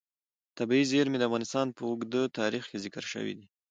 [0.57, 3.45] طبیعي زیرمې د افغانستان په اوږده تاریخ کې ذکر شوی دی.